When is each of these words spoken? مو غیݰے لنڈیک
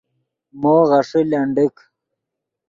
مو 0.61 0.75
غیݰے 0.89 1.21
لنڈیک 1.31 1.75